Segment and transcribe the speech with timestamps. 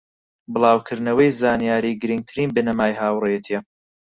[0.53, 3.59] بڵاوکردنەوەی زانیاری گرنگترین بنەمای هاوڕێیەتیە